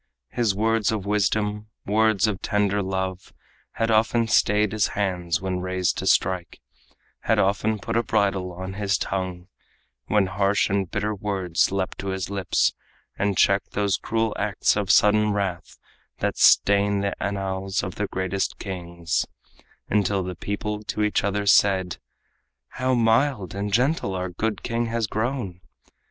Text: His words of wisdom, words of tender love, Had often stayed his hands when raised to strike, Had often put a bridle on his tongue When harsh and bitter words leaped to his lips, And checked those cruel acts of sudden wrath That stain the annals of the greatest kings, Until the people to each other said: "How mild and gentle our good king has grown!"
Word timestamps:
His 0.29 0.55
words 0.55 0.91
of 0.91 1.05
wisdom, 1.05 1.67
words 1.85 2.25
of 2.25 2.41
tender 2.41 2.81
love, 2.81 3.31
Had 3.73 3.91
often 3.91 4.27
stayed 4.27 4.71
his 4.71 4.87
hands 4.97 5.41
when 5.41 5.59
raised 5.59 5.99
to 5.99 6.07
strike, 6.07 6.59
Had 7.19 7.37
often 7.37 7.77
put 7.77 7.95
a 7.95 8.01
bridle 8.01 8.51
on 8.51 8.73
his 8.73 8.97
tongue 8.97 9.47
When 10.07 10.25
harsh 10.25 10.71
and 10.71 10.89
bitter 10.89 11.13
words 11.13 11.71
leaped 11.71 11.99
to 11.99 12.07
his 12.07 12.31
lips, 12.31 12.73
And 13.19 13.37
checked 13.37 13.73
those 13.73 13.97
cruel 13.97 14.35
acts 14.39 14.75
of 14.75 14.89
sudden 14.89 15.33
wrath 15.33 15.77
That 16.17 16.35
stain 16.35 17.01
the 17.01 17.13
annals 17.21 17.83
of 17.83 17.93
the 17.93 18.07
greatest 18.07 18.57
kings, 18.57 19.27
Until 19.87 20.23
the 20.23 20.33
people 20.33 20.81
to 20.81 21.03
each 21.03 21.23
other 21.23 21.45
said: 21.45 21.97
"How 22.69 22.95
mild 22.95 23.53
and 23.53 23.71
gentle 23.71 24.15
our 24.15 24.29
good 24.31 24.63
king 24.63 24.87
has 24.87 25.05
grown!" 25.05 25.61